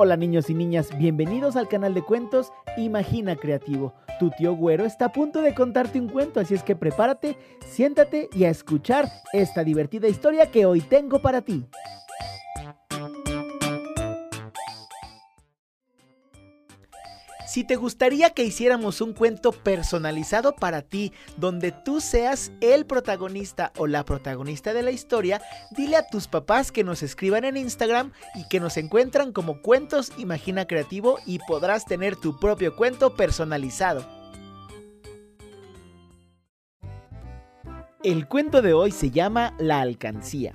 [0.00, 3.94] Hola niños y niñas, bienvenidos al canal de cuentos Imagina Creativo.
[4.20, 7.36] Tu tío Güero está a punto de contarte un cuento, así es que prepárate,
[7.66, 11.66] siéntate y a escuchar esta divertida historia que hoy tengo para ti.
[17.48, 23.72] Si te gustaría que hiciéramos un cuento personalizado para ti, donde tú seas el protagonista
[23.78, 25.40] o la protagonista de la historia,
[25.70, 30.12] dile a tus papás que nos escriban en Instagram y que nos encuentran como Cuentos
[30.18, 34.04] Imagina Creativo y podrás tener tu propio cuento personalizado.
[38.04, 40.52] El cuento de hoy se llama La Alcancía.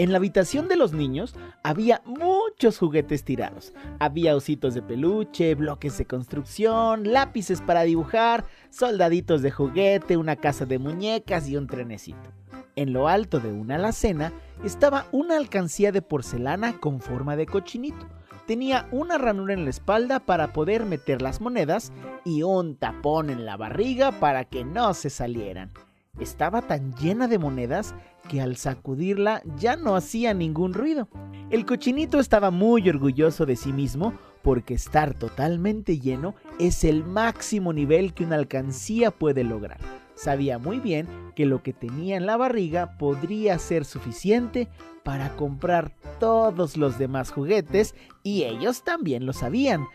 [0.00, 3.74] En la habitación de los niños había muchos juguetes tirados.
[3.98, 10.64] Había ositos de peluche, bloques de construcción, lápices para dibujar, soldaditos de juguete, una casa
[10.64, 12.32] de muñecas y un trenecito.
[12.76, 14.32] En lo alto de una alacena
[14.64, 18.08] estaba una alcancía de porcelana con forma de cochinito.
[18.46, 21.92] Tenía una ranura en la espalda para poder meter las monedas
[22.24, 25.70] y un tapón en la barriga para que no se salieran.
[26.18, 27.94] Estaba tan llena de monedas
[28.28, 31.08] que al sacudirla ya no hacía ningún ruido.
[31.50, 37.72] El cochinito estaba muy orgulloso de sí mismo porque estar totalmente lleno es el máximo
[37.72, 39.78] nivel que una alcancía puede lograr.
[40.14, 44.68] Sabía muy bien que lo que tenía en la barriga podría ser suficiente
[45.02, 49.86] para comprar todos los demás juguetes y ellos también lo sabían.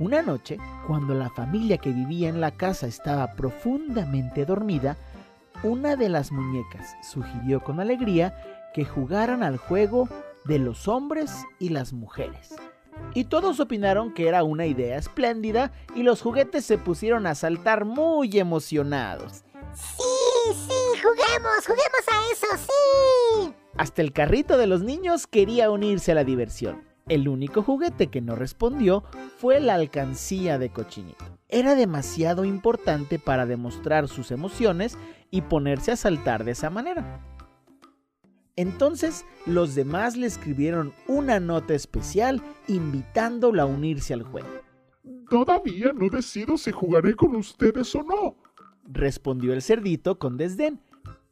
[0.00, 4.96] Una noche, cuando la familia que vivía en la casa estaba profundamente dormida,
[5.62, 8.34] una de las muñecas sugirió con alegría
[8.74, 10.08] que jugaran al juego
[10.44, 12.54] de los hombres y las mujeres.
[13.14, 17.84] Y todos opinaron que era una idea espléndida y los juguetes se pusieron a saltar
[17.84, 19.44] muy emocionados.
[19.74, 23.54] Sí, sí, juguemos, juguemos a eso, sí.
[23.76, 26.87] Hasta el carrito de los niños quería unirse a la diversión.
[27.08, 29.02] El único juguete que no respondió
[29.38, 31.24] fue la alcancía de cochinito.
[31.48, 34.98] Era demasiado importante para demostrar sus emociones
[35.30, 37.24] y ponerse a saltar de esa manera.
[38.56, 44.48] Entonces los demás le escribieron una nota especial invitándola a unirse al juego.
[45.30, 48.36] Todavía no decido si jugaré con ustedes o no,
[48.84, 50.80] respondió el cerdito con desdén.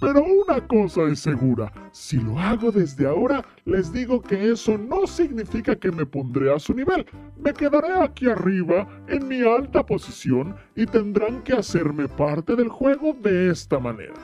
[0.00, 5.06] Pero una cosa es segura, si lo hago desde ahora, les digo que eso no
[5.06, 7.04] significa que me pondré a su nivel.
[7.36, 13.12] Me quedaré aquí arriba, en mi alta posición, y tendrán que hacerme parte del juego
[13.12, 14.14] de esta manera.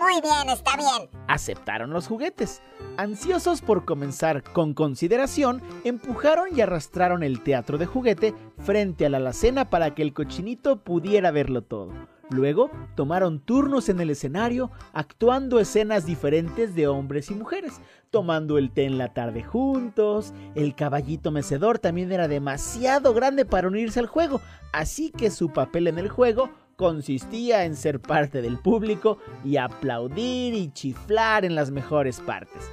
[0.00, 1.08] Muy bien, está bien.
[1.28, 2.62] Aceptaron los juguetes.
[2.96, 9.18] Ansiosos por comenzar con consideración, empujaron y arrastraron el teatro de juguete frente a la
[9.18, 11.92] alacena para que el cochinito pudiera verlo todo.
[12.30, 17.80] Luego tomaron turnos en el escenario, actuando escenas diferentes de hombres y mujeres,
[18.10, 20.32] tomando el té en la tarde juntos.
[20.54, 24.40] El caballito mecedor también era demasiado grande para unirse al juego,
[24.72, 30.54] así que su papel en el juego consistía en ser parte del público y aplaudir
[30.54, 32.70] y chiflar en las mejores partes.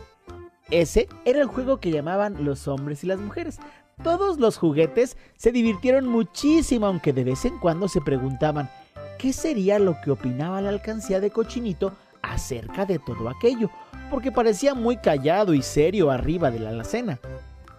[0.69, 3.59] Ese era el juego que llamaban los hombres y las mujeres.
[4.03, 8.69] Todos los juguetes se divirtieron muchísimo, aunque de vez en cuando se preguntaban,
[9.17, 13.69] qué sería lo que opinaba la alcancía de Cochinito acerca de todo aquello,
[14.09, 17.19] porque parecía muy callado y serio arriba de la alacena.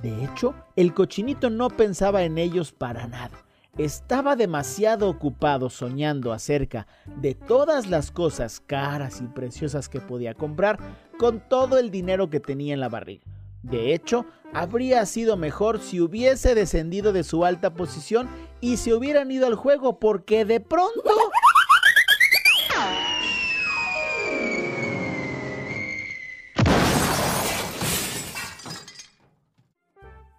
[0.03, 3.37] De hecho, el cochinito no pensaba en ellos para nada.
[3.77, 10.79] Estaba demasiado ocupado soñando acerca de todas las cosas caras y preciosas que podía comprar
[11.19, 13.25] con todo el dinero que tenía en la barriga.
[13.63, 18.29] De hecho, habría sido mejor si hubiese descendido de su alta posición
[18.61, 21.03] y se hubieran ido al juego porque de pronto...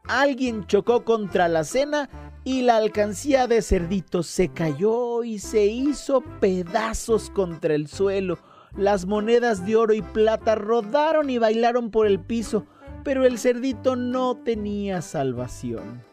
[0.08, 2.10] Alguien chocó contra la cena
[2.44, 8.40] y la alcancía de cerdito se cayó y se hizo pedazos contra el suelo.
[8.76, 12.66] Las monedas de oro y plata rodaron y bailaron por el piso
[13.04, 16.04] pero el cerdito no tenía salvación.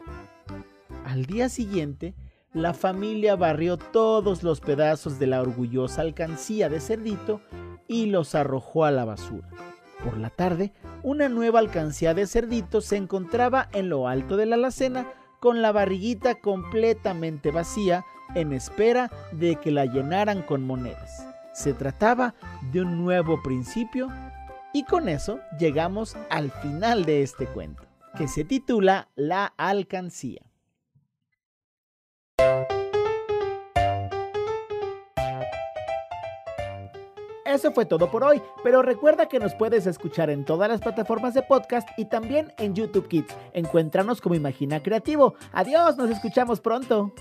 [1.05, 2.15] Al día siguiente,
[2.53, 7.41] la familia barrió todos los pedazos de la orgullosa alcancía de cerdito
[7.87, 9.47] y los arrojó a la basura.
[10.03, 10.73] Por la tarde,
[11.03, 15.07] una nueva alcancía de cerdito se encontraba en lo alto de la alacena
[15.39, 18.05] con la barriguita completamente vacía
[18.35, 21.25] en espera de que la llenaran con monedas.
[21.53, 22.35] Se trataba
[22.71, 24.09] de un nuevo principio
[24.73, 27.83] y con eso llegamos al final de este cuento,
[28.17, 30.41] que se titula La alcancía.
[37.45, 41.33] Eso fue todo por hoy, pero recuerda que nos puedes escuchar en todas las plataformas
[41.33, 43.35] de podcast y también en YouTube Kids.
[43.53, 45.35] Encuéntranos como Imagina Creativo.
[45.53, 47.13] Adiós, nos escuchamos pronto.